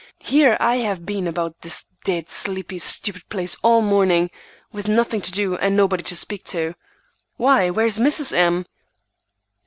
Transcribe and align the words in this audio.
Here 0.23 0.57
I 0.59 0.77
have 0.77 1.05
been 1.05 1.27
about 1.27 1.61
this 1.61 1.85
dead, 2.03 2.31
sleepy, 2.31 2.79
stupid 2.79 3.29
place 3.29 3.55
all 3.61 3.81
the 3.83 3.87
morning, 3.87 4.31
with 4.71 4.87
nothing 4.87 5.21
to 5.21 5.31
do 5.31 5.57
and 5.57 5.77
nobody 5.77 6.01
to 6.05 6.15
speak 6.15 6.43
to!" 6.45 6.73
"Why, 7.37 7.69
where's 7.69 7.99
Mrs. 7.99 8.35
M.?" 8.35 8.65